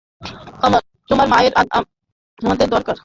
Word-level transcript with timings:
তোমার 1.09 1.27
মায়ের 1.31 1.53
আমাদেরকে 2.39 2.73
দরকার! 2.75 2.95